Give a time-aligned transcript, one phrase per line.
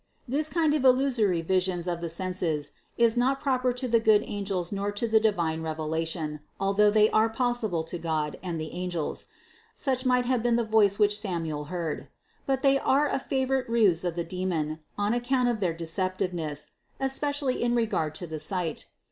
[0.27, 4.71] This kind of illusory visions of the senses is not proper to the good angels
[4.71, 9.27] nor to divine revelation, although they are possible to God and the angels;
[9.75, 12.07] such might have been the voice which Samuel heard.
[12.47, 17.61] But they are a favorite ruse of the demon, on account of their deceptiveness, especially
[17.61, 18.87] in regard to the sight.